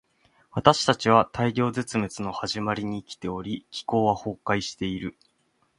[0.49, 5.15] 私たちは大量絶滅の始まりに生きており、気候は崩壊している。